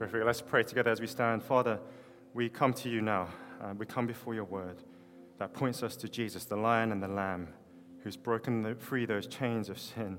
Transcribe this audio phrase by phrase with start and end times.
[0.00, 0.24] Terrific.
[0.24, 1.42] Let's pray together as we stand.
[1.42, 1.78] Father,
[2.32, 3.28] we come to you now.
[3.60, 4.82] Uh, we come before your word
[5.38, 7.48] that points us to Jesus, the lion and the lamb,
[8.02, 10.18] who's broken the, free those chains of sin,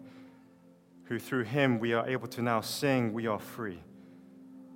[1.06, 3.80] who through him we are able to now sing, We are free.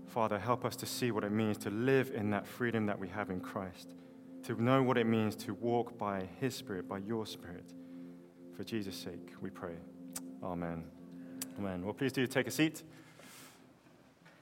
[0.08, 3.10] Father, help us to see what it means to live in that freedom that we
[3.10, 3.94] have in Christ,
[4.46, 7.74] to know what it means to walk by his Spirit, by your Spirit.
[8.58, 9.76] For Jesus' sake, we pray.
[10.42, 10.84] Amen.
[11.60, 11.86] Amen.
[11.86, 12.82] Well, please do take a seat.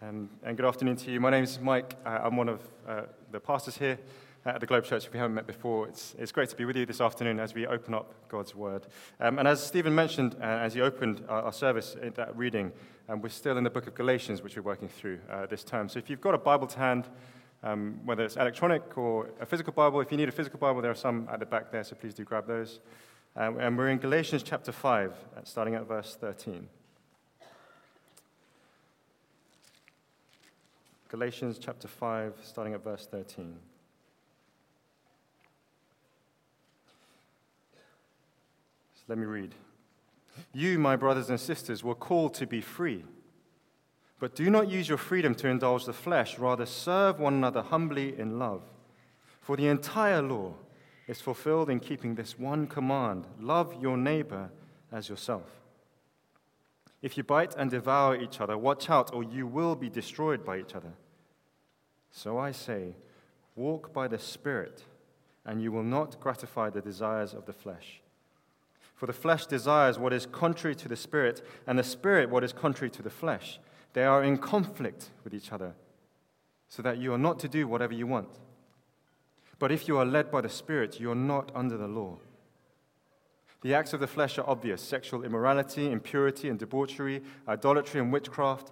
[0.03, 1.21] Um, and good afternoon to you.
[1.21, 1.95] My name is Mike.
[2.05, 3.97] Uh, I'm one of uh, the pastors here
[4.45, 5.05] at the Globe Church.
[5.05, 7.53] If we haven't met before, it's, it's great to be with you this afternoon as
[7.53, 8.85] we open up God's Word.
[9.21, 12.73] Um, and as Stephen mentioned, uh, as he opened our, our, service in that reading,
[13.07, 15.87] um, we're still in the book of Galatians, which we're working through uh, this term.
[15.87, 17.07] So if you've got a Bible to hand,
[17.63, 20.91] um, whether it's electronic or a physical Bible, if you need a physical Bible, there
[20.91, 22.81] are some at the back there, so please do grab those.
[23.37, 26.67] Um, and we're in Galatians chapter 5, uh, starting at verse 13.
[31.13, 33.55] Galatians chapter 5, starting at verse 13.
[38.95, 39.53] So let me read.
[40.53, 43.03] You, my brothers and sisters, were called to be free.
[44.17, 48.17] But do not use your freedom to indulge the flesh, rather, serve one another humbly
[48.17, 48.63] in love.
[49.39, 50.55] For the entire law
[51.07, 54.49] is fulfilled in keeping this one command love your neighbor
[54.91, 55.61] as yourself.
[57.03, 60.57] If you bite and devour each other, watch out, or you will be destroyed by
[60.57, 60.93] each other.
[62.15, 62.95] So I say,
[63.55, 64.83] walk by the Spirit,
[65.45, 68.01] and you will not gratify the desires of the flesh.
[68.95, 72.53] For the flesh desires what is contrary to the Spirit, and the Spirit what is
[72.53, 73.59] contrary to the flesh.
[73.93, 75.73] They are in conflict with each other,
[76.69, 78.39] so that you are not to do whatever you want.
[79.57, 82.19] But if you are led by the Spirit, you are not under the law.
[83.61, 88.71] The acts of the flesh are obvious sexual immorality, impurity and debauchery, idolatry and witchcraft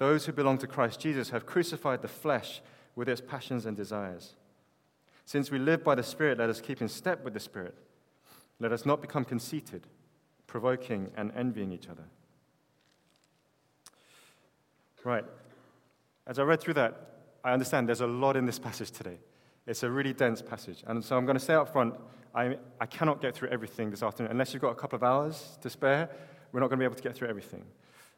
[0.00, 2.62] Those who belong to Christ Jesus have crucified the flesh
[2.96, 4.32] with its passions and desires.
[5.26, 7.74] Since we live by the Spirit, let us keep in step with the Spirit.
[8.60, 9.86] Let us not become conceited,
[10.46, 12.04] provoking and envying each other.
[15.04, 15.26] Right.
[16.26, 19.18] As I read through that, I understand there's a lot in this passage today.
[19.66, 20.82] It's a really dense passage.
[20.86, 21.94] And so I'm going to say up front,
[22.34, 24.32] I, I cannot get through everything this afternoon.
[24.32, 26.08] Unless you've got a couple of hours to spare,
[26.52, 27.66] we're not going to be able to get through everything.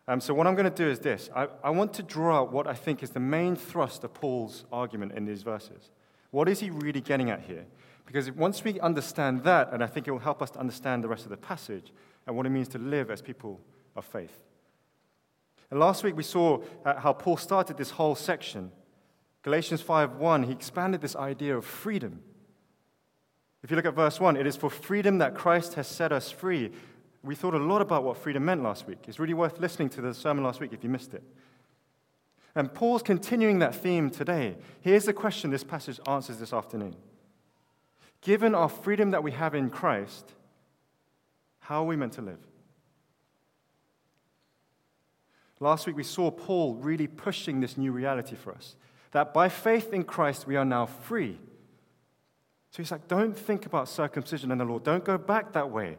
[0.09, 2.53] Um, so, what I'm going to do is this I, I want to draw out
[2.53, 5.91] what I think is the main thrust of Paul's argument in these verses.
[6.31, 7.67] What is he really getting at here?
[8.07, 11.09] Because once we understand that, and I think it will help us to understand the
[11.09, 11.93] rest of the passage
[12.27, 13.61] and what it means to live as people
[13.95, 14.43] of faith.
[15.71, 18.73] And last week we saw uh, how Paul started this whole section.
[19.43, 22.23] Galatians 5:1, he expanded this idea of freedom.
[23.63, 26.31] If you look at verse 1, it is for freedom that Christ has set us
[26.31, 26.73] free
[27.23, 29.05] we thought a lot about what freedom meant last week.
[29.07, 31.23] It's really worth listening to the sermon last week if you missed it.
[32.55, 34.57] And Paul's continuing that theme today.
[34.81, 36.97] Here's the question this passage answers this afternoon
[38.21, 40.33] Given our freedom that we have in Christ,
[41.61, 42.39] how are we meant to live?
[45.61, 48.75] Last week we saw Paul really pushing this new reality for us
[49.13, 51.39] that by faith in Christ we are now free.
[52.71, 54.79] So he's like, don't think about circumcision and the law.
[54.79, 55.99] Don't go back that way.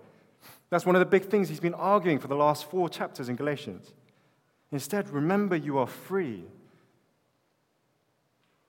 [0.74, 3.36] That's one of the big things he's been arguing for the last four chapters in
[3.36, 3.94] Galatians.
[4.72, 6.46] Instead, remember you are free.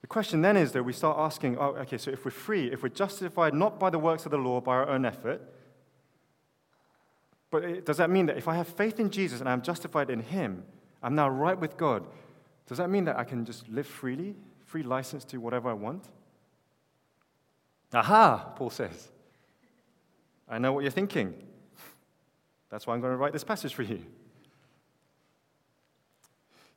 [0.03, 2.83] The question then is that we start asking, oh, okay, so if we're free, if
[2.83, 5.41] we're justified not by the works of the law, by our own effort,
[7.51, 10.21] but does that mean that if I have faith in Jesus and I'm justified in
[10.21, 10.63] Him,
[11.03, 12.07] I'm now right with God?
[12.67, 14.35] Does that mean that I can just live freely,
[14.67, 16.05] free license to whatever I want?
[17.95, 19.09] Aha, Paul says.
[20.47, 21.33] I know what you're thinking.
[22.75, 24.05] That's why I'm going to write this passage for you.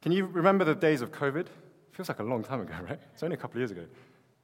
[0.04, 1.40] Can you remember the days of COVID?
[1.48, 1.50] It
[1.90, 3.00] feels like a long time ago, right?
[3.16, 3.84] It's only a couple of years ago.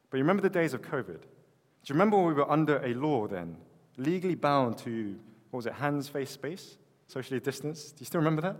[0.09, 1.05] But you remember the days of COVID?
[1.05, 3.55] Do you remember when we were under a law then,
[3.97, 5.15] legally bound to,
[5.51, 7.97] what was it, hands, face, space, socially distanced?
[7.97, 8.57] Do you still remember that?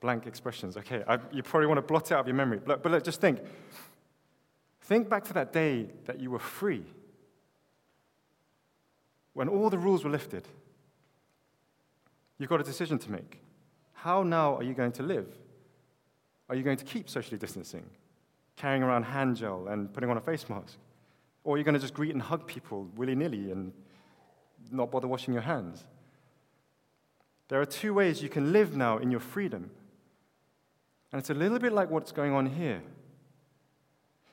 [0.00, 0.76] Blank expressions.
[0.78, 2.58] Okay, I, you probably want to blot it out of your memory.
[2.58, 3.38] But, but just think.
[4.80, 6.82] Think back to that day that you were free,
[9.32, 10.48] when all the rules were lifted
[12.38, 13.42] You've got a decision to make.
[13.92, 15.26] How now are you going to live?
[16.48, 17.84] Are you going to keep socially distancing,
[18.56, 20.78] carrying around hand gel and putting on a face mask?
[21.44, 23.72] Or are you going to just greet and hug people willy nilly and
[24.70, 25.84] not bother washing your hands?
[27.48, 29.70] There are two ways you can live now in your freedom.
[31.12, 32.82] And it's a little bit like what's going on here.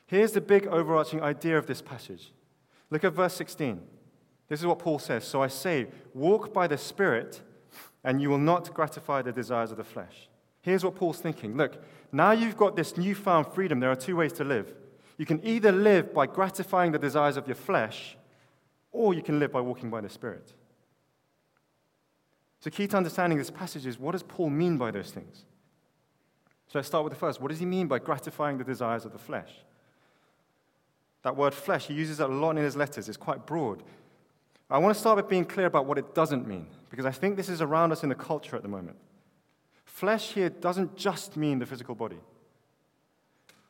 [0.06, 2.32] Here's the big overarching idea of this passage.
[2.90, 3.80] Look at verse 16.
[4.48, 5.24] This is what Paul says.
[5.24, 7.40] So I say, walk by the Spirit,
[8.06, 10.28] and you will not gratify the desires of the flesh.
[10.62, 11.56] Here's what Paul's thinking.
[11.56, 11.82] Look,
[12.12, 13.80] now you've got this newfound freedom.
[13.80, 14.72] There are two ways to live.
[15.18, 18.16] You can either live by gratifying the desires of your flesh,
[18.92, 20.54] or you can live by walking by the Spirit.
[22.60, 25.44] So, key to understanding this passage is what does Paul mean by those things?
[26.68, 27.40] So, let's start with the first.
[27.40, 29.50] What does he mean by gratifying the desires of the flesh?
[31.22, 33.08] That word flesh, he uses it a lot in his letters.
[33.08, 33.82] It's quite broad.
[34.68, 37.36] I want to start with being clear about what it doesn't mean, because I think
[37.36, 38.96] this is around us in the culture at the moment.
[39.84, 42.18] Flesh here doesn't just mean the physical body.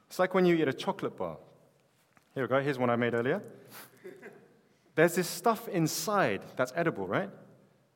[0.08, 1.36] It's like when you eat a chocolate bar.
[2.34, 3.42] Here we go, here's one I made earlier.
[4.94, 7.30] There's this stuff inside that's edible, right?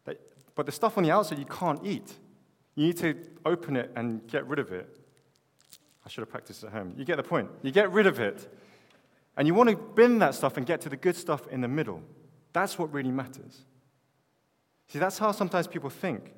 [0.05, 2.13] But the stuff on the outside you can't eat.
[2.75, 3.15] You need to
[3.47, 4.95] open it and get rid of it.
[6.05, 6.93] I should have practiced at home.
[6.99, 7.49] You get the point.
[7.63, 8.53] You get rid of it.
[9.37, 11.69] And you want to bin that stuff and get to the good stuff in the
[11.69, 12.03] middle.
[12.53, 13.65] That's what really matters.
[14.89, 16.33] See, that's how sometimes people think.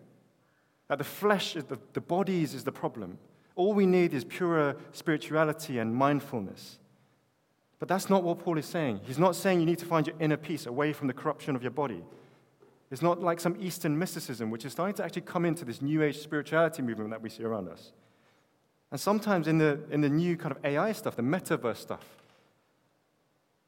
[0.88, 3.18] That the flesh, the, the bodies is the problem.
[3.54, 6.78] All we need is pure spirituality and mindfulness.
[7.78, 9.00] But that's not what Paul is saying.
[9.04, 11.62] He's not saying you need to find your inner peace away from the corruption of
[11.62, 12.02] your body.
[12.90, 16.02] It's not like some Eastern mysticism, which is starting to actually come into this New
[16.02, 17.92] Age spirituality movement that we see around us.
[18.90, 22.04] And sometimes in the, in the new kind of AI stuff, the metaverse stuff,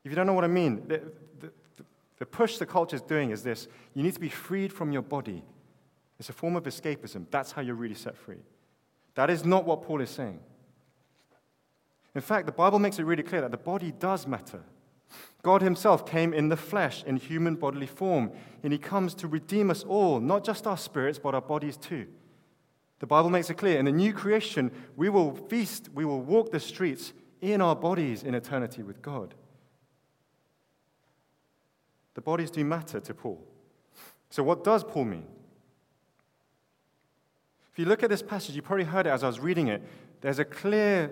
[0.05, 1.01] if you don't know what I mean, the,
[1.41, 1.51] the,
[2.25, 5.03] the push the culture is doing is this you need to be freed from your
[5.03, 5.45] body.
[6.19, 7.27] It's a form of escapism.
[7.31, 8.41] That's how you're really set free.
[9.15, 10.41] That is not what Paul is saying.
[12.15, 14.63] In fact, the Bible makes it really clear that the body does matter.
[15.43, 18.33] God Himself came in the flesh, in human bodily form,
[18.63, 22.07] and He comes to redeem us all, not just our spirits, but our bodies too.
[23.01, 26.53] The Bible makes it clear in the new creation, we will feast, we will walk
[26.53, 27.13] the streets
[27.43, 29.35] in our bodies in eternity with God.
[32.15, 33.41] The bodies do matter to Paul.
[34.31, 35.27] So, what does Paul mean?
[37.73, 39.83] If you look at this passage, you probably heard it as I was reading it.
[40.21, 41.11] There's a clear,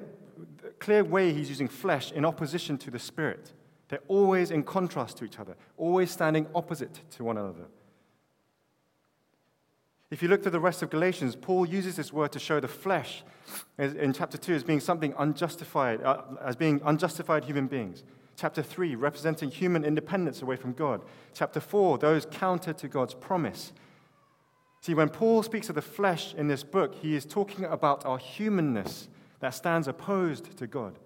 [0.79, 3.53] clear way he's using flesh in opposition to the spirit.
[3.89, 7.67] They're always in contrast to each other, always standing opposite to one another.
[10.11, 12.69] If you look to the rest of Galatians, Paul uses this word to show the
[12.69, 13.25] flesh
[13.79, 18.05] in chapter 2 as being something unjustified, uh, as being unjustified human beings.
[18.37, 21.03] Chapter 3, representing human independence away from God.
[21.35, 23.73] Chapter 4, those counter to God's promise.
[24.81, 28.19] See, when Paul speaks of the flesh in this book, he is talking about our
[28.19, 29.09] humanness
[29.41, 30.99] that stands opposed to God.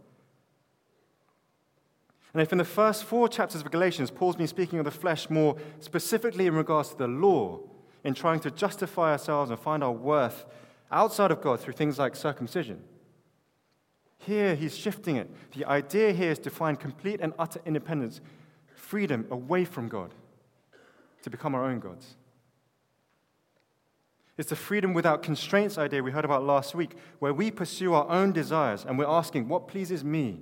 [2.32, 5.30] And if in the first four chapters of Galatians, Paul's been speaking of the flesh
[5.30, 7.60] more specifically in regards to the law,
[8.04, 10.44] in trying to justify ourselves and find our worth
[10.90, 12.82] outside of God through things like circumcision.
[14.18, 15.30] Here, he's shifting it.
[15.54, 18.20] The idea here is to find complete and utter independence,
[18.74, 20.14] freedom away from God,
[21.22, 22.16] to become our own gods.
[24.38, 28.08] It's the freedom without constraints idea we heard about last week, where we pursue our
[28.08, 30.40] own desires and we're asking, what pleases me?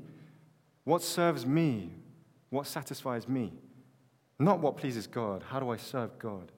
[0.84, 1.92] What serves me?
[2.50, 3.52] What satisfies me?
[4.38, 5.44] Not what pleases God.
[5.48, 6.50] How do I serve God?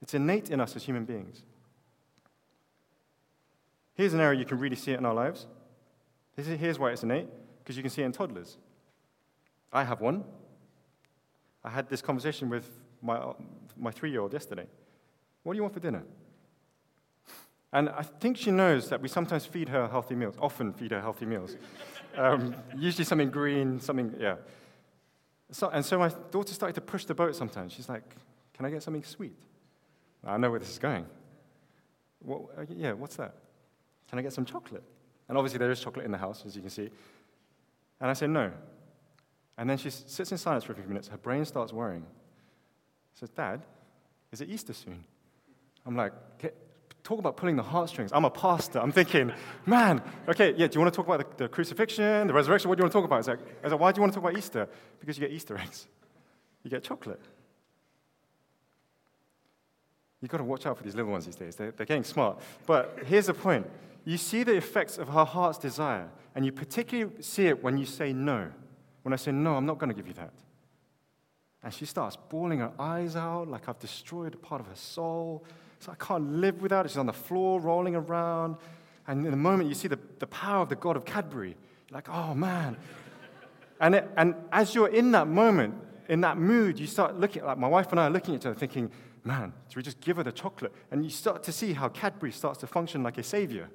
[0.00, 1.42] It's innate in us as human beings.
[3.94, 5.46] Here's an area you can really see it in our lives.
[6.44, 7.26] Here's why it's innate
[7.58, 8.56] because you can see it in toddlers.
[9.72, 10.24] I have one.
[11.64, 12.70] I had this conversation with
[13.02, 13.32] my,
[13.76, 14.66] my three year old yesterday.
[15.42, 16.04] What do you want for dinner?
[17.72, 21.00] And I think she knows that we sometimes feed her healthy meals, often feed her
[21.00, 21.56] healthy meals.
[22.16, 24.36] um, usually something green, something, yeah.
[25.50, 27.72] So, and so my daughter started to push the boat sometimes.
[27.72, 28.04] She's like,
[28.54, 29.36] Can I get something sweet?
[30.24, 31.04] I know where this is going.
[32.20, 33.34] What, uh, yeah, what's that?
[34.08, 34.82] Can I get some chocolate?
[35.28, 36.90] And obviously, there is chocolate in the house, as you can see.
[38.00, 38.52] And I say, No.
[39.56, 41.08] And then she sits in silence for a few minutes.
[41.08, 42.06] Her brain starts worrying.
[43.14, 43.62] She says, Dad,
[44.30, 45.04] is it Easter soon?
[45.84, 46.12] I'm like,
[47.08, 48.10] talk about pulling the heartstrings.
[48.12, 48.78] I'm a pastor.
[48.78, 49.32] I'm thinking,
[49.64, 52.68] man, okay, yeah, do you want to talk about the, the crucifixion, the resurrection?
[52.68, 53.18] What do you want to talk about?
[53.20, 54.68] It's like, I like, why do you want to talk about Easter?
[55.00, 55.86] Because you get Easter eggs,
[56.62, 57.20] you get chocolate.
[60.20, 61.56] You've got to watch out for these little ones these days.
[61.56, 62.40] They're, they're getting smart.
[62.66, 63.66] But here's the point
[64.04, 67.86] you see the effects of her heart's desire, and you particularly see it when you
[67.86, 68.50] say no.
[69.02, 70.32] When I say, no, I'm not going to give you that.
[71.62, 75.44] And she starts bawling her eyes out like I've destroyed a part of her soul.
[75.80, 76.90] So I can't live without it.
[76.90, 78.56] She's on the floor rolling around.
[79.06, 81.56] And in the moment you see the, the power of the God of Cadbury,
[81.88, 82.76] you're like, oh man.
[83.80, 85.74] and, it, and as you're in that moment,
[86.08, 88.46] in that mood, you start looking, like my wife and I are looking at each
[88.46, 88.90] other thinking,
[89.28, 90.72] man, should we just give her the chocolate?
[90.90, 93.68] And you start to see how Cadbury starts to function like a savior.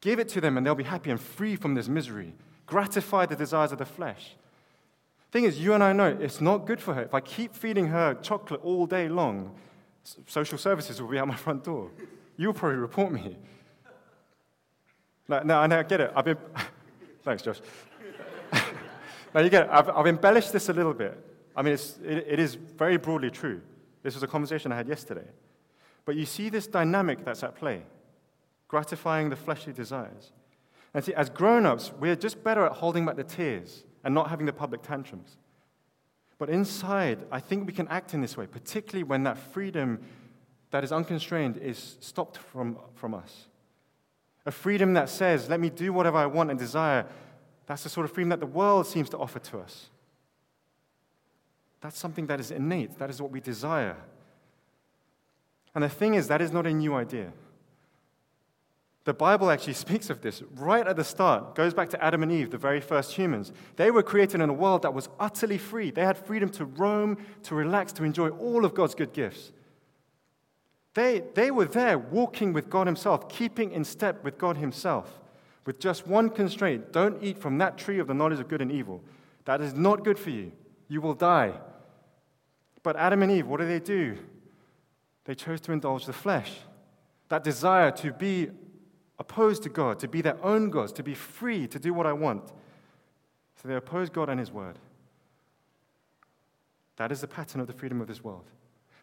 [0.00, 2.32] Give it to them and they'll be happy and free from this misery.
[2.66, 4.34] Gratify the desires of the flesh.
[5.30, 7.02] Thing is, you and I know it's not good for her.
[7.02, 9.54] If I keep feeding her chocolate all day long,
[10.26, 11.90] social services will be at my front door.
[12.36, 13.36] You'll probably report me.
[15.28, 16.12] No, no, I get it.
[16.16, 16.38] I've been.
[17.22, 17.60] Thanks, Josh.
[19.34, 19.68] now you get it.
[19.70, 21.16] I've, I've, embellished this a little bit.
[21.54, 23.60] I mean, it, it is very broadly true.
[24.02, 25.26] This was a conversation I had yesterday.
[26.04, 27.82] But you see this dynamic that's at play
[28.68, 30.32] gratifying the fleshly desires.
[30.94, 34.30] And see, as grown ups, we're just better at holding back the tears and not
[34.30, 35.36] having the public tantrums.
[36.38, 40.00] But inside, I think we can act in this way, particularly when that freedom
[40.70, 43.48] that is unconstrained is stopped from, from us.
[44.46, 47.06] A freedom that says, let me do whatever I want and desire.
[47.66, 49.90] That's the sort of freedom that the world seems to offer to us.
[51.82, 53.96] That's something that is innate, that is what we desire.
[55.74, 57.32] And the thing is, that is not a new idea.
[59.04, 61.56] The Bible actually speaks of this right at the start.
[61.56, 63.52] Goes back to Adam and Eve, the very first humans.
[63.76, 65.90] They were created in a world that was utterly free.
[65.90, 69.50] They had freedom to roam, to relax, to enjoy all of God's good gifts.
[70.94, 75.20] They, they were there walking with God Himself, keeping in step with God Himself,
[75.64, 78.70] with just one constraint don't eat from that tree of the knowledge of good and
[78.70, 79.02] evil.
[79.46, 80.52] That is not good for you.
[80.86, 81.54] You will die.
[82.82, 84.18] But Adam and Eve, what do they do?
[85.24, 86.52] They chose to indulge the flesh.
[87.28, 88.50] That desire to be
[89.18, 92.12] opposed to God, to be their own gods, to be free, to do what I
[92.12, 92.48] want.
[93.56, 94.78] So they oppose God and His word.
[96.96, 98.50] That is the pattern of the freedom of this world.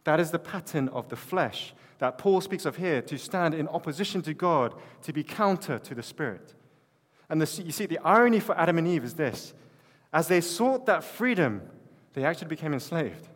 [0.04, 3.68] That is the pattern of the flesh that Paul speaks of here to stand in
[3.68, 6.54] opposition to God, to be counter to the Spirit.
[7.30, 9.54] And the, you see, the irony for Adam and Eve is this
[10.12, 11.62] as they sought that freedom,
[12.14, 13.28] they actually became enslaved.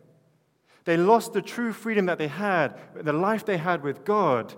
[0.84, 4.54] They lost the true freedom that they had, the life they had with God,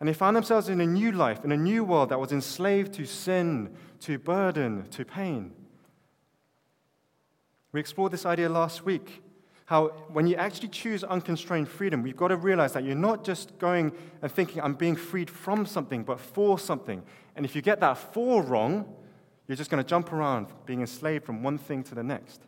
[0.00, 2.94] and they found themselves in a new life, in a new world that was enslaved
[2.94, 5.52] to sin, to burden, to pain.
[7.70, 9.22] We explored this idea last week.
[9.66, 13.58] How, when you actually choose unconstrained freedom, we've got to realize that you're not just
[13.58, 17.02] going and thinking, I'm being freed from something, but for something.
[17.36, 18.92] And if you get that for wrong,
[19.46, 22.42] you're just going to jump around being enslaved from one thing to the next.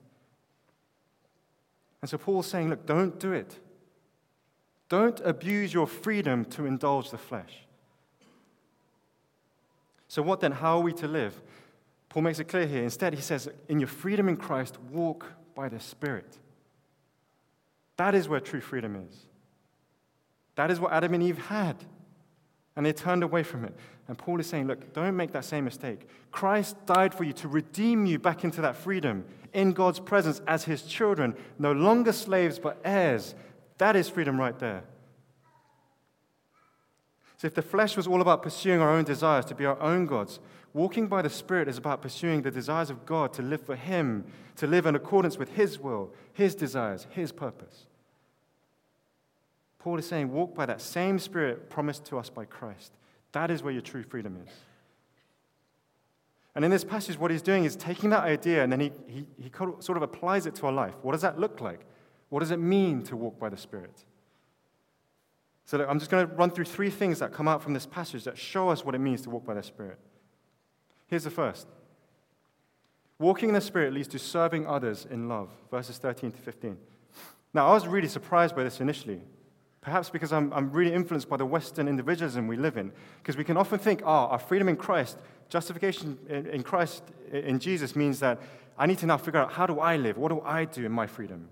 [2.05, 3.59] And so Paul's saying, look, don't do it.
[4.91, 7.65] Don't abuse your freedom to indulge the flesh.
[10.07, 10.53] So, what then?
[10.53, 11.41] How are we to live?
[12.11, 12.83] Paul makes it clear here.
[12.83, 16.37] Instead, he says, In your freedom in Christ, walk by the Spirit.
[17.97, 19.25] That is where true freedom is.
[20.57, 21.77] That is what Adam and Eve had.
[22.77, 23.75] And they turned away from it.
[24.07, 26.09] And Paul is saying, Look, don't make that same mistake.
[26.31, 30.65] Christ died for you to redeem you back into that freedom in God's presence as
[30.65, 33.35] his children, no longer slaves, but heirs.
[33.79, 34.85] That is freedom right there.
[37.37, 40.07] So, if the flesh was all about pursuing our own desires, to be our own
[40.07, 40.39] gods,
[40.73, 44.25] walking by the Spirit is about pursuing the desires of God, to live for Him,
[44.57, 47.87] to live in accordance with His will, His desires, His purpose.
[49.79, 52.93] Paul is saying, walk by that same Spirit promised to us by Christ.
[53.35, 54.53] That is where your true freedom is.
[56.55, 59.27] And in this passage, what he's doing is taking that idea and then he, he,
[59.43, 59.51] he
[59.81, 60.95] sort of applies it to our life.
[61.03, 61.81] What does that look like?
[62.29, 64.05] What does it mean to walk by the Spirit?
[65.65, 67.87] So look, I'm just going to run through three things that come out from this
[67.87, 69.99] passage that show us what it means to walk by the Spirit.
[71.09, 71.67] Here's the first
[73.19, 76.77] Walking in the Spirit leads to serving others in love, verses 13 to 15.
[77.53, 79.23] Now, I was really surprised by this initially,
[79.85, 83.45] perhaps because I'm, I'm really influenced by the Western individualism we live in, because we
[83.45, 85.19] can often think, oh, our freedom in Christ,
[85.51, 88.41] justification in, in Christ, in Jesus, means that
[88.79, 90.17] I need to now figure out how do I live?
[90.17, 91.49] What do I do in my freedom?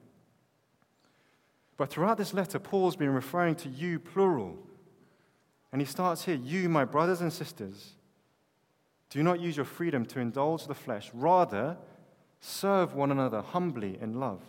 [1.76, 4.58] But throughout this letter, Paul's been referring to you, plural.
[5.70, 7.92] And he starts here You, my brothers and sisters,
[9.10, 11.10] do not use your freedom to indulge the flesh.
[11.12, 11.76] Rather,
[12.40, 14.40] serve one another humbly in love.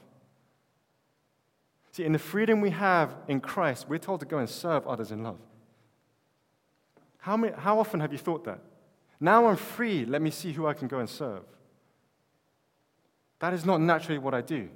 [1.94, 5.12] See, in the freedom we have in Christ, we're told to go and serve others
[5.12, 5.38] in love.
[7.20, 8.60] How, many, how often have you thought that?
[9.20, 11.44] Now I'm free, let me see who I can go and serve.
[13.38, 14.70] That is not naturally what I do.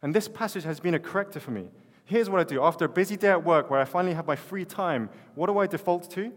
[0.00, 1.68] And this passage has been a corrector for me.
[2.06, 2.62] Here's what I do.
[2.62, 5.58] After a busy day at work where I finally have my free time, what do
[5.58, 6.32] I default to?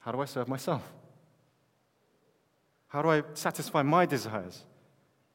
[0.00, 0.82] How do I serve myself?
[2.88, 4.64] How do I satisfy my desires?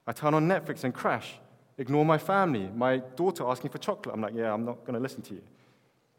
[0.06, 1.40] I turn on Netflix and crash,
[1.80, 4.14] ignore my family, my daughter asking for chocolate.
[4.14, 5.42] I'm like, yeah, I'm not going to listen to you.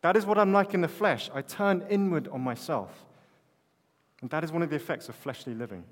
[0.00, 1.30] That is what I'm like in the flesh.
[1.32, 2.90] I turn inward on myself.
[4.22, 5.84] And that is one of the effects of fleshly living.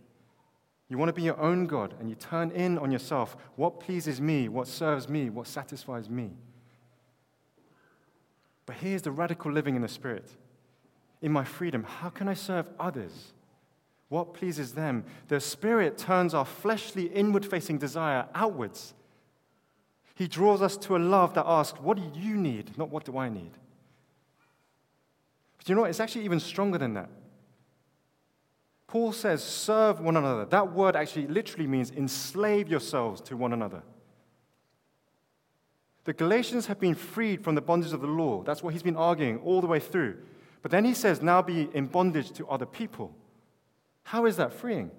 [0.88, 4.22] You want to be your own God, and you turn in on yourself what pleases
[4.22, 6.30] me, what serves me, what satisfies me.
[8.64, 10.30] But here's the radical living in the Spirit.
[11.20, 13.32] In my freedom, how can I serve others?
[14.08, 15.04] What pleases them?
[15.28, 18.94] The Spirit turns our fleshly, inward facing desire outwards.
[20.18, 22.76] He draws us to a love that asks, What do you need?
[22.76, 23.52] Not what do I need?
[25.56, 25.90] But you know what?
[25.90, 27.08] It's actually even stronger than that.
[28.88, 30.44] Paul says, serve one another.
[30.46, 33.82] That word actually literally means enslave yourselves to one another.
[36.02, 38.42] The Galatians have been freed from the bondage of the law.
[38.42, 40.16] That's what he's been arguing all the way through.
[40.62, 43.14] But then he says, now be in bondage to other people.
[44.02, 44.90] How is that freeing?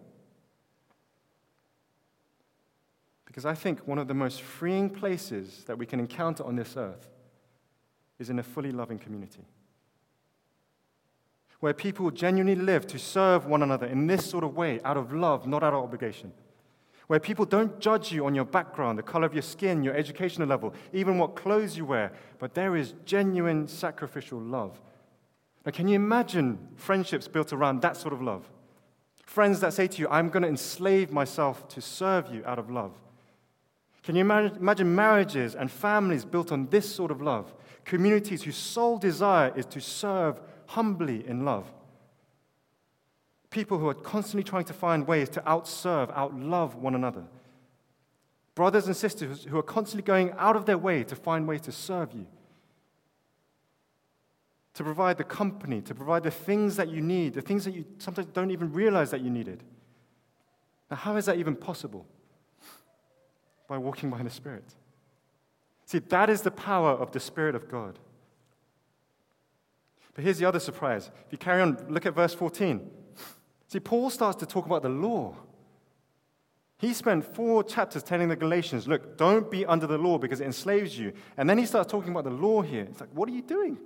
[3.30, 6.76] Because I think one of the most freeing places that we can encounter on this
[6.76, 7.08] earth
[8.20, 9.46] is in a fully loving community
[11.60, 15.14] where people genuinely live to serve one another in this sort of way, out of
[15.14, 16.32] love, not out of obligation.
[17.08, 20.48] Where people don't judge you on your background, the color of your skin, your educational
[20.48, 24.80] level, even what clothes you wear, but there is genuine sacrificial love.
[25.66, 28.50] Now, can you imagine friendships built around that sort of love?
[29.26, 32.70] Friends that say to you, I'm going to enslave myself to serve you out of
[32.70, 32.94] love.
[34.10, 37.54] Can you imagine marriages and families built on this sort of love?
[37.86, 41.72] Communities whose sole desire is to serve humbly in love.
[43.52, 47.24] People who are constantly trying to find ways to outserve, outlove one another.
[48.56, 51.72] Brothers and sisters who are constantly going out of their way to find ways to
[51.72, 52.26] serve you.
[54.74, 57.86] To provide the company, to provide the things that you need, the things that you
[58.00, 59.62] sometimes don't even realize that you needed.
[60.90, 62.08] Now, how is that even possible?
[63.70, 64.66] By walking by the Spirit.
[65.86, 67.98] See, that is the power of the Spirit of God.
[70.14, 71.10] But here's the other surprise.
[71.28, 72.92] If you carry on, look at verse 14.
[73.70, 75.36] See, Paul starts to talk about the law.
[76.78, 80.46] He spent four chapters telling the Galatians, look, don't be under the law because it
[80.46, 81.14] enslaves you.
[81.38, 82.84] And then he starts talking about the law here.
[82.84, 83.78] It's like, what are you doing?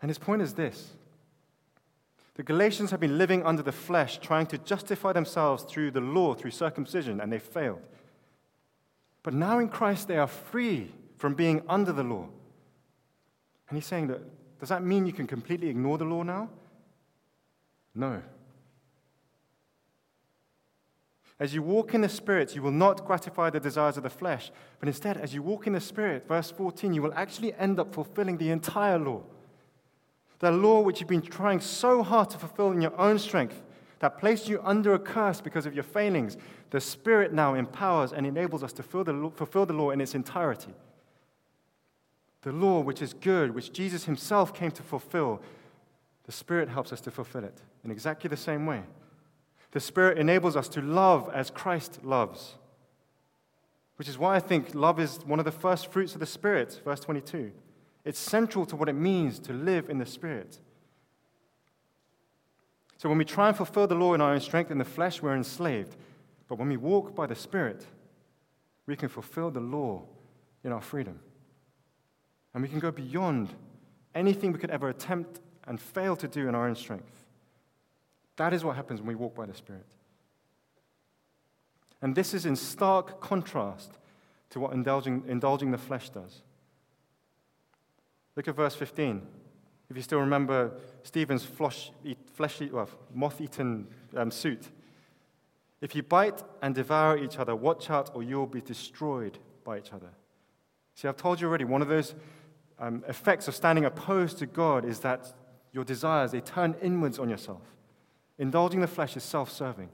[0.00, 0.92] And his point is this
[2.40, 6.32] the Galatians have been living under the flesh, trying to justify themselves through the law,
[6.32, 7.82] through circumcision, and they failed.
[9.22, 12.26] But now in Christ, they are free from being under the law.
[13.68, 14.22] And he's saying that,
[14.58, 16.48] does that mean you can completely ignore the law now?
[17.94, 18.22] No.
[21.38, 24.50] As you walk in the Spirit, you will not gratify the desires of the flesh,
[24.78, 27.94] but instead, as you walk in the Spirit, verse 14, you will actually end up
[27.94, 29.24] fulfilling the entire law.
[30.40, 33.62] The law which you've been trying so hard to fulfill in your own strength,
[34.00, 36.36] that placed you under a curse because of your failings,
[36.70, 40.72] the Spirit now empowers and enables us to fulfill the law in its entirety
[42.42, 45.42] the law which is good, which Jesus himself came to fulfill,
[46.24, 48.82] the Spirit helps us to fulfill it in exactly the same way.
[49.72, 52.54] The Spirit enables us to love as Christ loves,
[53.96, 56.80] which is why I think love is one of the first fruits of the Spirit,
[56.84, 57.52] verse 22.
[58.10, 60.58] It's central to what it means to live in the Spirit.
[62.96, 65.22] So when we try and fulfill the law in our own strength in the flesh,
[65.22, 65.94] we're enslaved.
[66.48, 67.86] But when we walk by the Spirit,
[68.86, 70.02] we can fulfill the law
[70.64, 71.20] in our freedom.
[72.52, 73.50] And we can go beyond
[74.12, 77.14] anything we could ever attempt and fail to do in our own strength.
[78.38, 79.86] That is what happens when we walk by the Spirit.
[82.02, 83.92] And this is in stark contrast
[84.48, 86.42] to what indulging, indulging the flesh does.
[88.40, 89.20] Look at verse 15.
[89.90, 90.72] If you still remember
[91.02, 94.70] Stephen's fleshy, well, moth eaten um, suit.
[95.82, 99.92] If you bite and devour each other, watch out or you'll be destroyed by each
[99.92, 100.08] other.
[100.94, 102.14] See, I've told you already, one of those
[102.78, 105.34] um, effects of standing opposed to God is that
[105.74, 107.60] your desires, they turn inwards on yourself.
[108.38, 109.90] Indulging the flesh is self serving.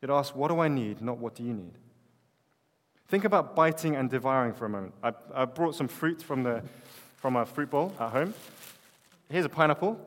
[0.00, 1.02] It asks, What do I need?
[1.02, 1.76] not what do you need?
[3.08, 4.94] Think about biting and devouring for a moment.
[5.02, 6.62] I, I brought some fruit from, the,
[7.16, 8.34] from a fruit bowl at home.
[9.30, 9.98] Here's a pineapple.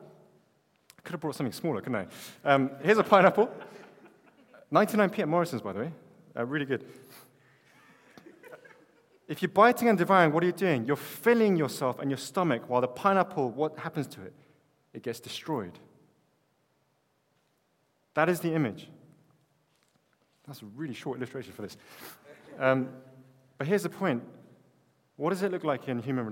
[0.98, 2.06] I could have brought something smaller, couldn't I?
[2.44, 3.50] Um, here's a pineapple.
[4.72, 5.92] 99p at Morrison's, by the way.
[6.36, 6.84] Uh, really good.
[9.26, 10.84] If you're biting and devouring, what are you doing?
[10.84, 14.34] You're filling yourself and your stomach while the pineapple, what happens to it?
[14.92, 15.78] It gets destroyed.
[18.14, 18.88] That is the image.
[20.46, 21.76] That's a really short illustration for this.
[22.60, 22.90] Um,
[23.58, 24.22] but here's the point
[25.16, 26.24] what does it look like in human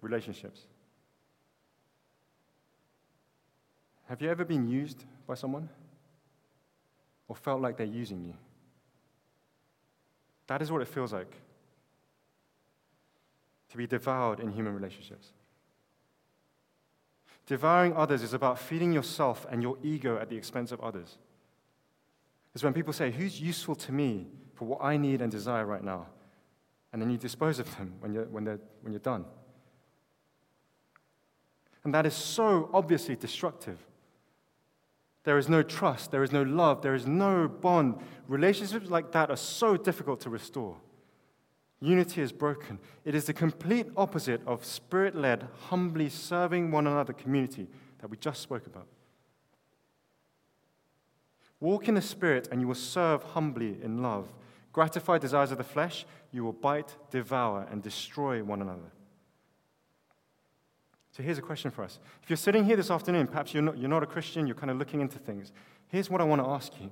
[0.00, 0.60] relationships?
[4.08, 5.68] Have you ever been used by someone
[7.28, 8.34] or felt like they're using you?
[10.46, 11.32] That is what it feels like
[13.70, 15.32] to be devoured in human relationships.
[17.46, 21.18] Devouring others is about feeding yourself and your ego at the expense of others.
[22.54, 25.82] It's when people say, Who's useful to me for what I need and desire right
[25.82, 26.06] now?
[26.92, 29.24] And then you dispose of them when you're, when, they're, when you're done.
[31.82, 33.78] And that is so obviously destructive.
[35.24, 37.96] There is no trust, there is no love, there is no bond.
[38.28, 40.76] Relationships like that are so difficult to restore.
[41.80, 42.78] Unity is broken.
[43.04, 47.66] It is the complete opposite of spirit led, humbly serving one another community
[47.98, 48.86] that we just spoke about.
[51.60, 54.28] Walk in the Spirit, and you will serve humbly in love.
[54.74, 58.90] Gratify desires of the flesh, you will bite, devour, and destroy one another.
[61.12, 62.00] So here's a question for us.
[62.24, 64.72] If you're sitting here this afternoon, perhaps you're not, you're not a Christian, you're kind
[64.72, 65.52] of looking into things.
[65.86, 66.90] Here's what I want to ask you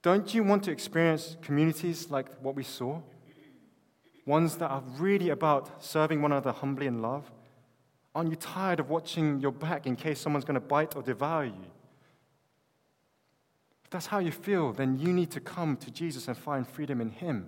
[0.00, 3.00] Don't you want to experience communities like what we saw?
[4.24, 7.28] Ones that are really about serving one another humbly in love?
[8.14, 11.46] Aren't you tired of watching your back in case someone's going to bite or devour
[11.46, 11.73] you?
[13.94, 17.10] That's how you feel, then you need to come to Jesus and find freedom in
[17.10, 17.46] Him.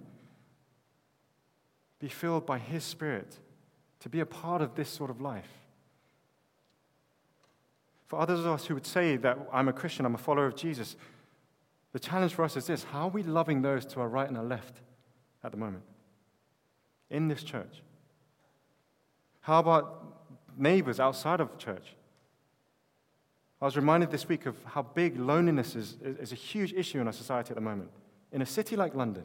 [1.98, 3.40] Be filled by His Spirit
[3.98, 5.48] to be a part of this sort of life.
[8.06, 10.54] For others of us who would say that I'm a Christian, I'm a follower of
[10.54, 10.94] Jesus,
[11.92, 14.38] the challenge for us is this how are we loving those to our right and
[14.38, 14.76] our left
[15.42, 15.82] at the moment
[17.11, 17.82] in this church?
[19.40, 21.96] How about neighbors outside of church?
[23.61, 27.07] I was reminded this week of how big loneliness is, is a huge issue in
[27.07, 27.90] our society at the moment.
[28.33, 29.25] In a city like London,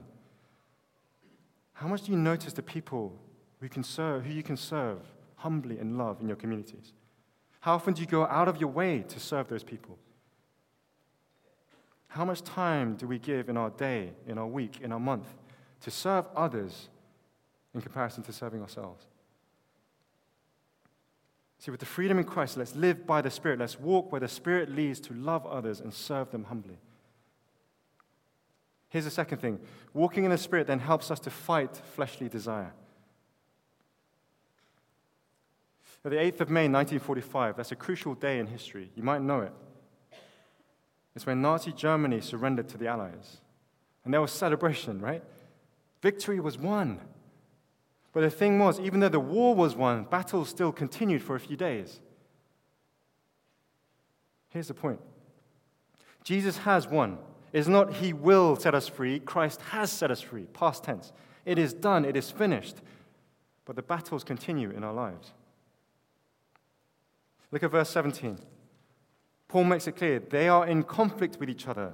[1.74, 3.20] how much do you notice the people
[3.60, 5.00] who, can serve, who you can serve
[5.36, 6.94] humbly and love in your communities?
[7.60, 9.98] How often do you go out of your way to serve those people?
[12.08, 15.28] How much time do we give in our day, in our week, in our month
[15.82, 16.89] to serve others
[17.74, 19.06] in comparison to serving ourselves?
[21.62, 23.60] See, with the freedom in Christ, let's live by the Spirit.
[23.60, 26.80] Let's walk where the Spirit leads to love others and serve them humbly.
[28.89, 29.60] Here's the second thing
[29.93, 32.74] walking in the Spirit then helps us to fight fleshly desire.
[36.04, 38.89] the 8th of May, 1945, that's a crucial day in history.
[38.95, 39.54] You might know it.
[41.15, 43.38] It's when Nazi Germany surrendered to the Allies.
[44.04, 45.24] And there was celebration, right?
[46.02, 47.02] Victory was won.
[48.13, 51.39] But the thing was, even though the war was won, battles still continued for a
[51.39, 52.02] few days.
[54.50, 55.00] Here's the point
[56.24, 57.17] Jesus has won.
[57.54, 61.12] It's not he will set us free, Christ has set us free, past tense.
[61.45, 62.78] It is done, it is finished.
[63.65, 65.32] But the battles continue in our lives.
[67.52, 68.39] Look at verse 17.
[69.47, 71.93] Paul makes it clear they are in conflict with each other.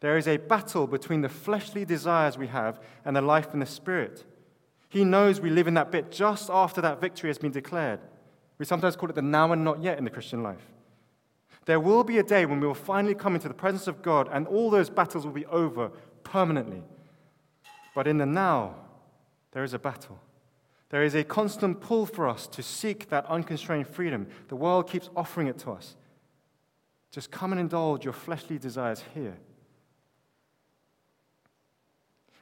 [0.00, 3.66] There is a battle between the fleshly desires we have and the life in the
[3.66, 4.24] spirit.
[4.96, 8.00] He knows we live in that bit just after that victory has been declared.
[8.56, 10.72] We sometimes call it the now and not yet in the Christian life.
[11.66, 14.26] There will be a day when we will finally come into the presence of God
[14.32, 15.90] and all those battles will be over
[16.24, 16.82] permanently.
[17.94, 18.74] But in the now,
[19.52, 20.18] there is a battle.
[20.88, 24.26] There is a constant pull for us to seek that unconstrained freedom.
[24.48, 25.94] The world keeps offering it to us.
[27.10, 29.36] Just come and indulge your fleshly desires here.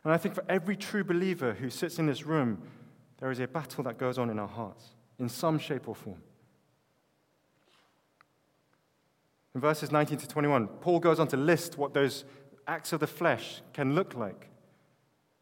[0.04, 2.62] And I think for every true believer who sits in this room,
[3.18, 4.84] there is a battle that goes on in our hearts
[5.18, 6.22] in some shape or form.
[9.54, 12.24] In verses 19 to 21, Paul goes on to list what those
[12.66, 14.48] acts of the flesh can look like.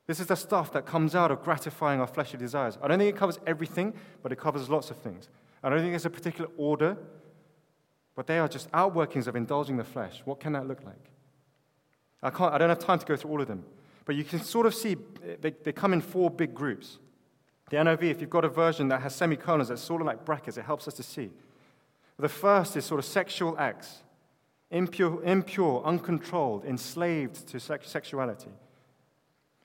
[0.07, 2.77] This is the stuff that comes out of gratifying our fleshly desires.
[2.83, 5.29] I don't think it covers everything, but it covers lots of things.
[5.63, 6.97] I don't think there's a particular order,
[8.15, 10.21] but they are just outworkings of indulging the flesh.
[10.25, 11.11] What can that look like?
[12.23, 13.65] I, can't, I don't have time to go through all of them,
[14.05, 16.99] but you can sort of see eh, they, they come in four big groups.
[17.71, 20.57] The NIV, if you've got a version that has semicolons that's sort of like brackets,
[20.57, 21.31] it helps us to see.
[22.19, 24.03] The first is sort of sexual acts
[24.71, 28.51] impure, impure uncontrolled, enslaved to sex- sexuality.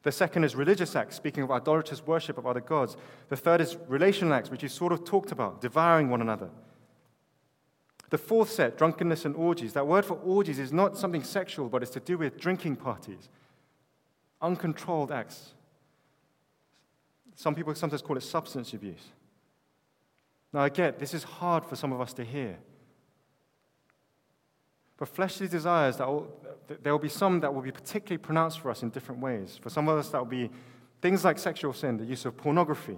[0.03, 2.95] The second is religious acts, speaking of idolatrous worship of other gods.
[3.29, 6.49] The third is relational acts, which you sort of talked about, devouring one another.
[8.09, 9.73] The fourth set, drunkenness and orgies.
[9.73, 13.27] That word for orgies is not something sexual, but it's to do with drinking parties,
[14.41, 15.53] uncontrolled acts.
[17.35, 19.11] Some people sometimes call it substance abuse.
[20.53, 22.57] Now, I get this is hard for some of us to hear.
[24.97, 26.27] But fleshly desires, that will,
[26.81, 29.59] there will be some that will be particularly pronounced for us in different ways.
[29.61, 30.49] For some of us, that will be
[31.01, 32.97] things like sexual sin, the use of pornography,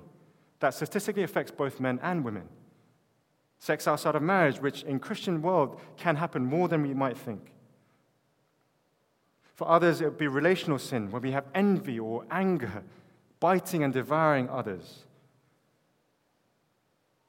[0.62, 2.48] that statistically affects both men and women.
[3.60, 7.52] Sex outside of marriage, which in Christian world can happen more than we might think.
[9.60, 12.82] For others, it will be relational sin, where we have envy or anger,
[13.42, 15.04] biting and devouring others.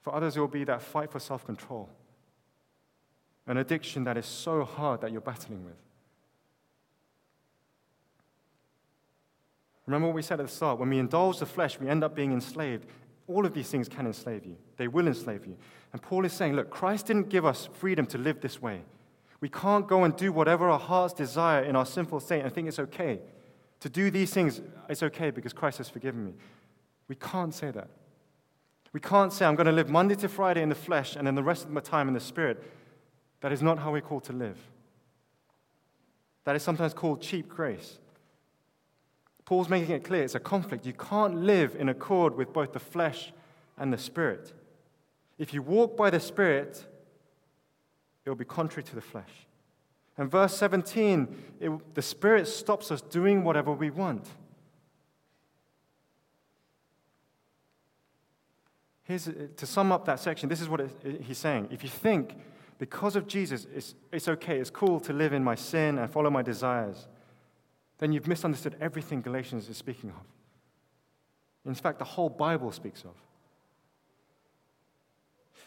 [0.02, 1.88] For others, it will be that fight for self control
[3.48, 5.74] an addiction that is so hard that you're battling with.
[9.86, 10.78] Remember what we said at the start?
[10.78, 12.86] When we indulge the flesh, we end up being enslaved.
[13.26, 15.56] All of these things can enslave you, they will enslave you.
[15.92, 18.82] And Paul is saying, look, Christ didn't give us freedom to live this way.
[19.40, 22.68] We can't go and do whatever our hearts desire in our sinful state and think
[22.68, 23.20] it's okay.
[23.80, 26.34] To do these things, it's okay because Christ has forgiven me.
[27.08, 27.88] We can't say that.
[28.92, 31.34] We can't say, I'm going to live Monday to Friday in the flesh and then
[31.34, 32.62] the rest of my time in the spirit.
[33.40, 34.58] That is not how we're called to live.
[36.44, 37.98] That is sometimes called cheap grace.
[39.44, 40.86] Paul's making it clear it's a conflict.
[40.86, 43.32] You can't live in accord with both the flesh
[43.78, 44.52] and the spirit.
[45.38, 46.84] If you walk by the spirit,
[48.30, 49.48] it will be contrary to the flesh.
[50.16, 54.28] And verse 17, it, the spirit stops us doing whatever we want.
[59.02, 61.70] Here's, uh, to sum up that section, this is what it, he's saying.
[61.72, 62.36] If you think
[62.78, 66.30] because of Jesus, it's, it's okay, it's cool to live in my sin and follow
[66.30, 67.08] my desires,
[67.98, 70.24] then you've misunderstood everything Galatians is speaking of.
[71.66, 73.16] In fact, the whole Bible speaks of.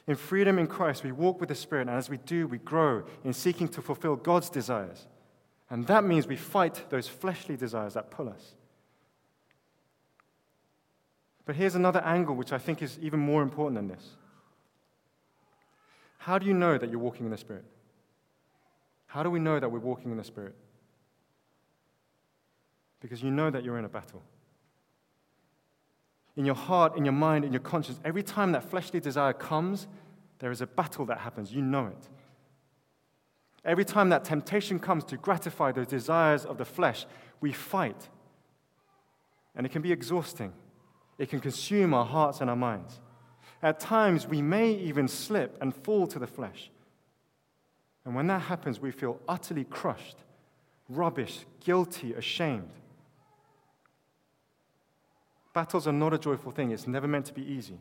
[0.05, 3.03] In freedom in Christ, we walk with the Spirit, and as we do, we grow
[3.23, 5.07] in seeking to fulfill God's desires.
[5.69, 8.55] And that means we fight those fleshly desires that pull us.
[11.45, 14.15] But here's another angle which I think is even more important than this.
[16.17, 17.65] How do you know that you're walking in the Spirit?
[19.07, 20.55] How do we know that we're walking in the Spirit?
[23.01, 24.21] Because you know that you're in a battle.
[26.35, 29.87] In your heart, in your mind, in your conscience, every time that fleshly desire comes,
[30.39, 31.53] there is a battle that happens.
[31.53, 32.09] You know it.
[33.65, 37.05] Every time that temptation comes to gratify those desires of the flesh,
[37.39, 38.09] we fight.
[39.55, 40.53] And it can be exhausting.
[41.17, 42.99] It can consume our hearts and our minds.
[43.61, 46.69] At times, we may even slip and fall to the flesh.
[48.03, 50.17] And when that happens, we feel utterly crushed,
[50.89, 52.71] rubbish, guilty, ashamed.
[55.53, 57.79] Battles are not a joyful thing, it's never meant to be easy.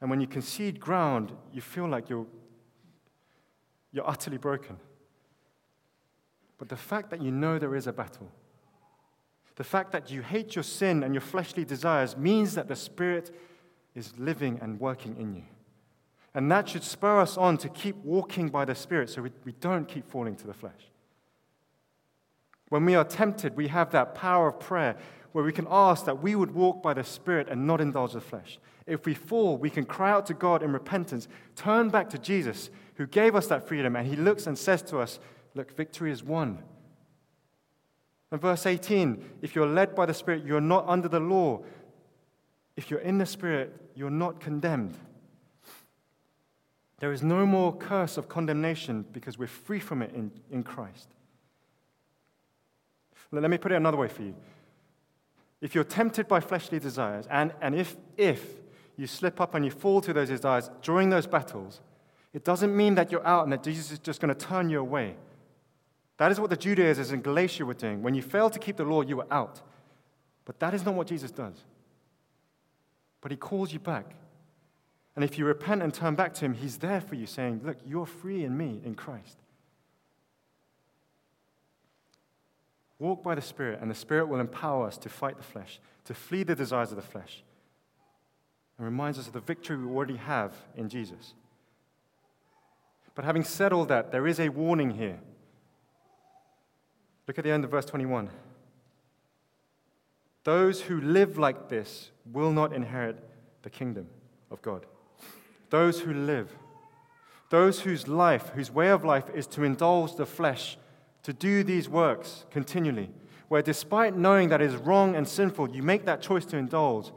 [0.00, 2.26] And when you concede ground, you feel like you're,
[3.92, 4.76] you're utterly broken.
[6.58, 8.30] But the fact that you know there is a battle,
[9.56, 13.34] the fact that you hate your sin and your fleshly desires means that the Spirit
[13.94, 15.44] is living and working in you.
[16.34, 19.52] And that should spur us on to keep walking by the Spirit so we, we
[19.52, 20.92] don't keep falling to the flesh.
[22.68, 24.96] When we are tempted, we have that power of prayer
[25.32, 28.20] where we can ask that we would walk by the Spirit and not indulge the
[28.20, 28.58] flesh.
[28.86, 32.70] If we fall, we can cry out to God in repentance, turn back to Jesus,
[32.94, 35.18] who gave us that freedom, and He looks and says to us,
[35.54, 36.62] Look, victory is won.
[38.30, 41.62] And verse 18 if you're led by the Spirit, you're not under the law.
[42.76, 44.96] If you're in the Spirit, you're not condemned.
[46.98, 51.08] There is no more curse of condemnation because we're free from it in, in Christ.
[53.32, 54.34] Let me put it another way for you.
[55.60, 58.44] If you're tempted by fleshly desires, and, and if, if
[58.96, 61.80] you slip up and you fall to those desires during those battles,
[62.32, 64.80] it doesn't mean that you're out and that Jesus is just going to turn you
[64.80, 65.16] away.
[66.18, 68.02] That is what the Judaizers in Galatia were doing.
[68.02, 69.60] When you failed to keep the law, you were out.
[70.44, 71.64] But that is not what Jesus does.
[73.20, 74.14] But he calls you back.
[75.14, 77.78] And if you repent and turn back to him, he's there for you, saying, Look,
[77.86, 79.38] you're free in me, in Christ.
[82.98, 86.14] Walk by the Spirit, and the Spirit will empower us to fight the flesh, to
[86.14, 87.42] flee the desires of the flesh,
[88.78, 91.34] and reminds us of the victory we already have in Jesus.
[93.14, 95.18] But having said all that, there is a warning here.
[97.26, 98.30] Look at the end of verse 21.
[100.44, 103.18] Those who live like this will not inherit
[103.62, 104.06] the kingdom
[104.50, 104.86] of God.
[105.70, 106.50] Those who live,
[107.50, 110.78] those whose life, whose way of life is to indulge the flesh,
[111.26, 113.10] to do these works continually,
[113.48, 117.10] where despite knowing that is wrong and sinful, you make that choice to indulge.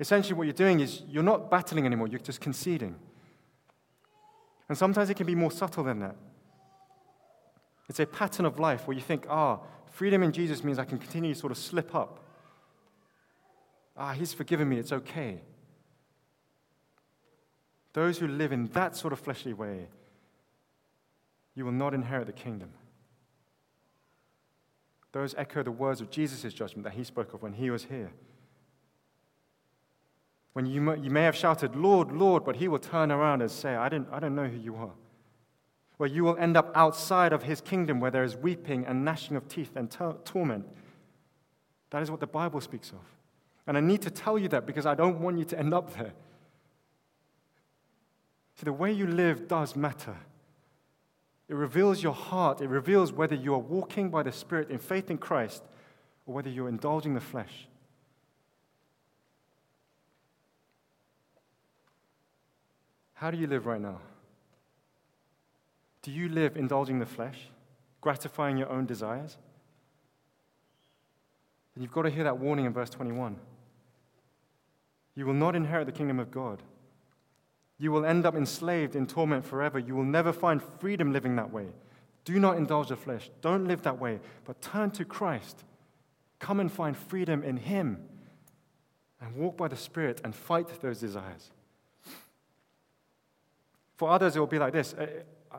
[0.00, 2.94] Essentially, what you're doing is you're not battling anymore, you're just conceding.
[4.66, 6.16] And sometimes it can be more subtle than that.
[7.90, 9.58] It's a pattern of life where you think, ah,
[9.90, 12.24] freedom in Jesus means I can continue to sort of slip up.
[13.94, 15.42] Ah, He's forgiven me, it's okay.
[17.92, 19.88] Those who live in that sort of fleshly way,
[21.54, 22.70] you will not inherit the kingdom.
[25.12, 28.10] Those echo the words of Jesus' judgment that he spoke of when he was here.
[30.52, 33.74] When you, you may have shouted, Lord, Lord, but he will turn around and say,
[33.76, 34.92] I, didn't, I don't know who you are
[35.98, 39.36] where you will end up outside of his kingdom where there is weeping and gnashing
[39.36, 39.90] of teeth and
[40.24, 40.64] torment.
[41.90, 43.00] That is what the Bible speaks of.
[43.66, 45.94] And I need to tell you that because I don't want you to end up
[45.94, 46.12] there.
[48.54, 50.16] See, the way you live does matter.
[51.48, 52.60] It reveals your heart.
[52.60, 55.62] It reveals whether you are walking by the Spirit in faith in Christ
[56.26, 57.68] or whether you're indulging the flesh.
[63.14, 63.98] How do you live right now?
[66.02, 67.48] Do you live indulging the flesh,
[68.00, 69.36] gratifying your own desires?
[71.74, 73.36] Then you've got to hear that warning in verse 21.
[75.14, 76.62] You will not inherit the kingdom of God.
[77.78, 79.78] You will end up enslaved in torment forever.
[79.78, 81.66] You will never find freedom living that way.
[82.24, 83.30] Do not indulge the flesh.
[83.40, 85.64] Don't live that way, but turn to Christ.
[86.38, 88.02] Come and find freedom in Him
[89.20, 91.50] and walk by the Spirit and fight those desires.
[93.96, 95.06] For others, it will be like this uh,
[95.50, 95.58] uh,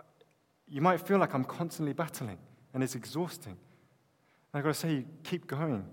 [0.67, 2.37] you might feel like I'm constantly battling
[2.73, 3.51] and it's exhausting.
[3.53, 5.85] And I've got to say, keep going.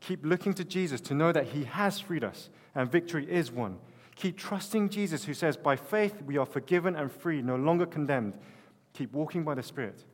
[0.00, 3.78] Keep looking to Jesus to know that He has freed us and victory is won.
[4.14, 8.38] Keep trusting Jesus, who says, By faith we are forgiven and free, no longer condemned.
[8.92, 10.04] Keep walking by the Spirit,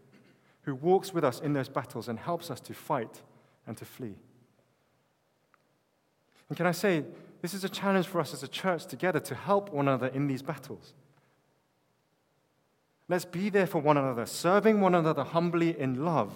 [0.62, 3.22] who walks with us in those battles and helps us to fight
[3.66, 4.14] and to flee.
[6.48, 7.04] And can I say,
[7.42, 10.26] this is a challenge for us as a church together to help one another in
[10.26, 10.94] these battles.
[13.08, 16.32] Let's be there for one another, serving one another humbly in love,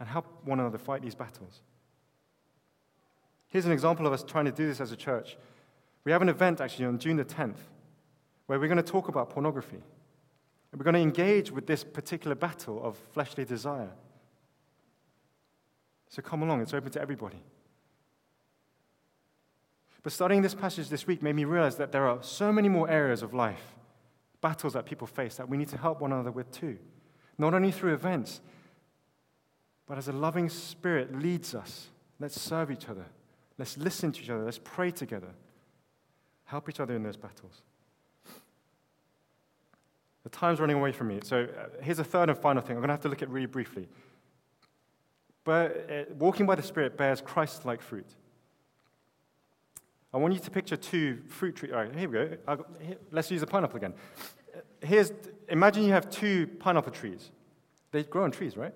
[0.00, 1.62] and help one another fight these battles.
[3.48, 5.36] Here's an example of us trying to do this as a church.
[6.04, 7.56] We have an event actually on June the 10th
[8.46, 9.82] where we're going to talk about pornography.
[10.70, 13.90] And we're going to engage with this particular battle of fleshly desire.
[16.08, 17.42] So come along, it's open to everybody.
[20.02, 22.90] But studying this passage this week made me realize that there are so many more
[22.90, 23.62] areas of life,
[24.42, 26.76] battles that people face, that we need to help one another with too.
[27.38, 28.42] Not only through events,
[29.86, 31.88] but as a loving spirit leads us.
[32.20, 33.06] Let's serve each other.
[33.58, 34.44] Let's listen to each other.
[34.44, 35.30] Let's pray together.
[36.44, 37.62] Help each other in those battles.
[40.24, 41.20] The time's running away from me.
[41.22, 43.28] So uh, here's a third and final thing I'm going to have to look at
[43.28, 43.88] really briefly.
[45.44, 48.06] But uh, walking by the Spirit bears Christ like fruit.
[50.12, 51.72] I want you to picture two fruit trees.
[51.72, 52.64] All right, here we go.
[52.80, 53.94] Here, let's use the pineapple again.
[54.54, 55.12] Uh, here's,
[55.48, 57.30] imagine you have two pineapple trees.
[57.90, 58.72] They grow on trees, right?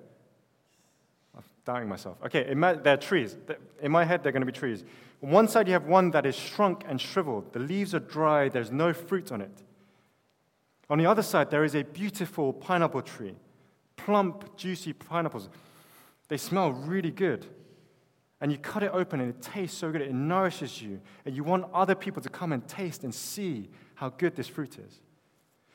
[1.69, 2.17] Doubting myself.
[2.25, 3.37] Okay, they're trees.
[3.83, 4.85] In my head, they're going to be trees.
[5.23, 7.53] On one side, you have one that is shrunk and shriveled.
[7.53, 9.63] The leaves are dry, there's no fruit on it.
[10.89, 13.35] On the other side, there is a beautiful pineapple tree.
[13.97, 15.51] Plump, juicy pineapples.
[16.29, 17.45] They smell really good.
[18.41, 21.03] And you cut it open and it tastes so good, it nourishes you.
[21.27, 24.79] And you want other people to come and taste and see how good this fruit
[24.79, 25.01] is.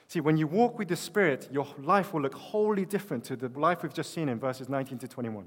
[0.07, 3.49] See, when you walk with the Spirit, your life will look wholly different to the
[3.49, 5.45] life we've just seen in verses 19 to 21.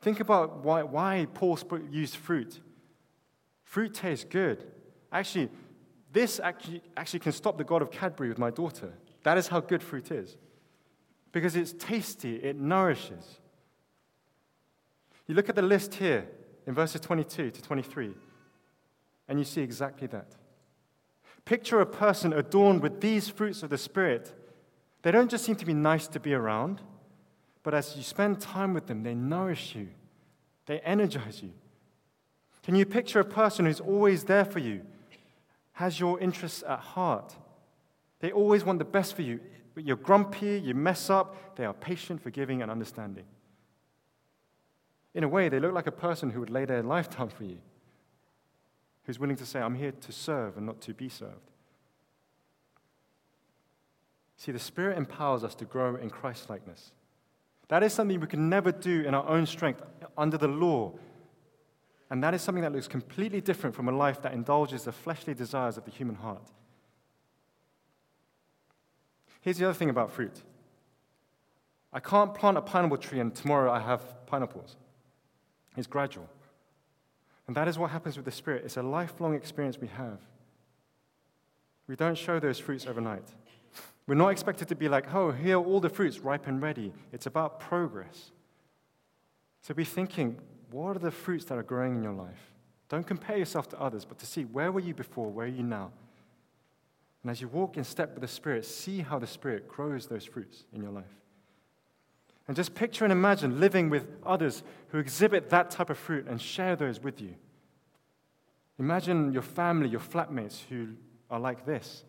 [0.00, 1.58] Think about why, why Paul
[1.90, 2.60] used fruit.
[3.64, 4.64] Fruit tastes good.
[5.12, 5.50] Actually,
[6.12, 8.94] this actually, actually can stop the God of Cadbury with my daughter.
[9.24, 10.36] That is how good fruit is.
[11.32, 13.40] Because it's tasty, it nourishes.
[15.26, 16.26] You look at the list here
[16.66, 18.14] in verses 22 to 23,
[19.28, 20.34] and you see exactly that.
[21.44, 24.32] Picture a person adorned with these fruits of the Spirit.
[25.02, 26.80] They don't just seem to be nice to be around,
[27.68, 29.88] but as you spend time with them, they nourish you,
[30.64, 31.52] they energize you.
[32.62, 34.80] Can you picture a person who's always there for you,
[35.72, 37.36] has your interests at heart?
[38.20, 39.40] They always want the best for you.
[39.76, 43.26] You're grumpy, you mess up, they are patient, forgiving, and understanding.
[45.12, 47.58] In a way, they look like a person who would lay their lifetime for you,
[49.02, 51.50] who's willing to say, I'm here to serve and not to be served.
[54.38, 56.92] See, the Spirit empowers us to grow in Christ likeness.
[57.68, 59.82] That is something we can never do in our own strength
[60.16, 60.92] under the law.
[62.10, 65.34] And that is something that looks completely different from a life that indulges the fleshly
[65.34, 66.50] desires of the human heart.
[69.42, 70.42] Here's the other thing about fruit
[71.92, 74.76] I can't plant a pineapple tree and tomorrow I have pineapples.
[75.76, 76.28] It's gradual.
[77.46, 78.64] And that is what happens with the Spirit.
[78.64, 80.18] It's a lifelong experience we have.
[81.86, 83.26] We don't show those fruits overnight.
[84.08, 86.94] We're not expected to be like, oh, here are all the fruits ripe and ready.
[87.12, 88.32] It's about progress.
[89.60, 90.38] So be thinking,
[90.70, 92.52] what are the fruits that are growing in your life?
[92.88, 95.62] Don't compare yourself to others, but to see where were you before, where are you
[95.62, 95.92] now?
[97.22, 100.24] And as you walk in step with the Spirit, see how the Spirit grows those
[100.24, 101.04] fruits in your life.
[102.46, 106.40] And just picture and imagine living with others who exhibit that type of fruit and
[106.40, 107.34] share those with you.
[108.78, 110.94] Imagine your family, your flatmates who
[111.30, 112.04] are like this.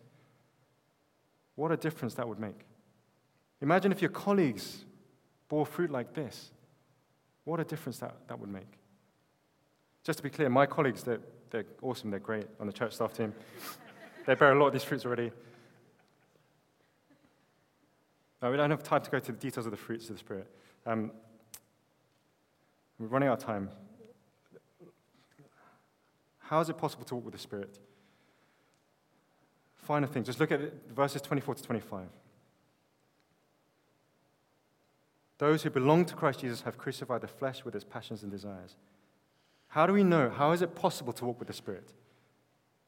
[1.59, 2.61] What a difference that would make.
[3.61, 4.85] Imagine if your colleagues
[5.49, 6.53] bore fruit like this.
[7.43, 8.79] What a difference that, that would make.
[10.05, 11.19] Just to be clear, my colleagues, that
[11.51, 13.33] they're awesome, they're great on the church staff team.
[14.25, 15.33] they bear a lot of these fruits already.
[18.41, 20.47] we don't have time to go to the details of the fruits of the Spirit.
[20.85, 21.11] Um,
[22.97, 23.69] we're running out of time.
[26.37, 27.77] How is it possible to walk with the Spirit?
[29.89, 30.59] Final thing, just look at
[30.93, 32.05] verses 24 to 25.
[35.39, 38.75] Those who belong to Christ Jesus have crucified the flesh with its passions and desires.
[39.69, 40.29] How do we know?
[40.29, 41.91] How is it possible to walk with the Spirit?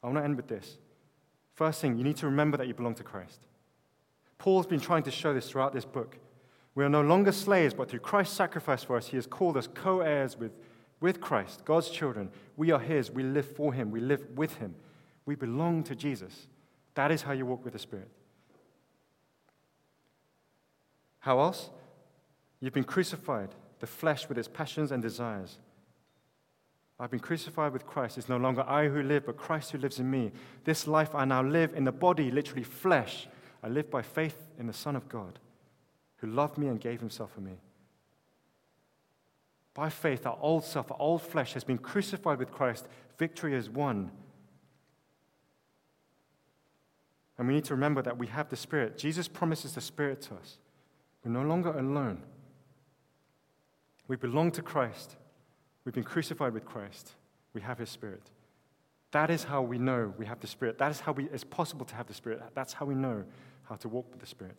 [0.04, 0.78] I want to end with this.
[1.56, 3.48] First thing, you need to remember that you belong to Christ.
[4.38, 6.20] Paul's been trying to show this throughout this book.
[6.76, 9.68] We are no longer slaves, but through Christ's sacrifice for us, he has called us
[9.74, 10.52] co heirs with,
[11.00, 12.30] with Christ, God's children.
[12.58, 13.10] We are his.
[13.10, 13.90] We live for him.
[13.90, 14.76] We live with him.
[15.26, 16.46] We belong to Jesus.
[16.96, 18.10] That is how you walk with the Spirit.
[21.20, 21.70] How else?
[22.60, 25.58] You've been crucified, the flesh with its passions and desires.
[27.00, 28.20] I've been crucified with Christ.
[28.20, 30.32] It's no longer I who live, but Christ who lives in me.
[30.66, 33.28] This life I now live in the body, literally flesh.
[33.64, 35.40] I live by faith in the Son of God,
[36.18, 37.54] who loved me and gave himself for me.
[39.74, 42.88] By faith, our old self, our old flesh has been crucified with Christ.
[43.18, 44.12] Victory is won.
[47.42, 49.00] And we need to remember that we have the Spirit.
[49.00, 50.60] Jesus promises the Spirit to us.
[51.26, 52.22] We're no longer alone.
[54.08, 55.16] We belong to Christ.
[55.84, 57.14] We've been crucified with Christ.
[57.56, 58.22] We have his Spirit.
[59.10, 60.78] That is how we know we have the Spirit.
[60.78, 62.44] That is how we, it's possible to have the Spirit.
[62.54, 63.24] That's how we know
[63.64, 64.58] how to walk with the Spirit.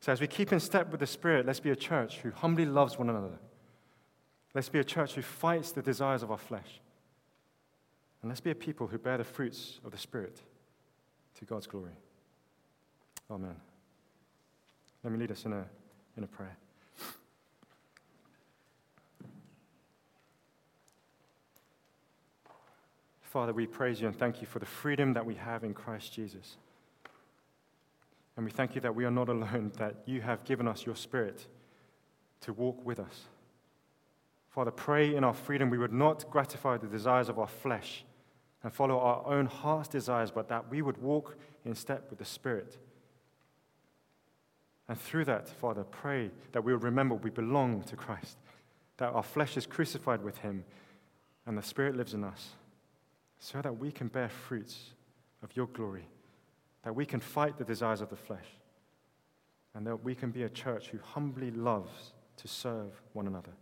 [0.00, 2.64] So, as we keep in step with the Spirit, let's be a church who humbly
[2.64, 3.38] loves one another.
[4.54, 6.80] Let's be a church who fights the desires of our flesh.
[8.22, 10.40] And let's be a people who bear the fruits of the Spirit
[11.38, 11.92] to God's glory.
[13.30, 13.56] Amen.
[15.02, 15.64] Let me lead us in a,
[16.16, 16.56] in a prayer.
[23.20, 26.12] Father, we praise you and thank you for the freedom that we have in Christ
[26.12, 26.56] Jesus.
[28.36, 30.96] And we thank you that we are not alone, that you have given us your
[30.96, 31.46] Spirit
[32.42, 33.24] to walk with us.
[34.50, 38.04] Father, pray in our freedom we would not gratify the desires of our flesh
[38.66, 42.24] and follow our own heart's desires, but that we would walk in step with the
[42.24, 42.76] Spirit.
[44.88, 48.38] And through that, Father, pray that we would remember we belong to Christ,
[48.96, 50.64] that our flesh is crucified with him,
[51.46, 52.56] and the Spirit lives in us
[53.38, 54.94] so that we can bear fruits
[55.44, 56.08] of your glory,
[56.82, 58.48] that we can fight the desires of the flesh,
[59.76, 63.52] and that we can be a church who humbly loves to serve one another.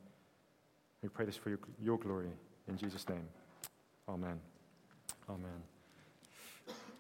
[1.03, 2.31] We pray this for your, your glory
[2.69, 3.29] in Jesus' name.
[4.09, 4.41] Amen.
[5.29, 5.63] Amen.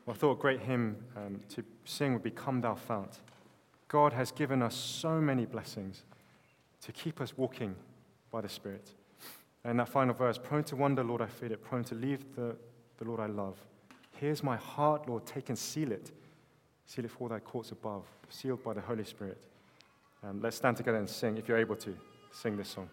[0.06, 3.20] Well, I thought a great hymn um, to sing would be Come Thou Fount.
[3.88, 6.02] God has given us so many blessings
[6.82, 7.74] to keep us walking
[8.30, 8.90] by the Spirit.
[9.64, 12.56] And that final verse, prone to wonder, Lord, I feed it, prone to leave the,
[12.98, 13.56] the Lord I love.
[14.12, 16.10] Here's my heart, Lord, take and seal it.
[16.86, 19.42] Seal it for thy courts above, sealed by the Holy Spirit.
[20.22, 21.96] Um, let's stand together and sing, if you're able to,
[22.30, 22.88] sing this song.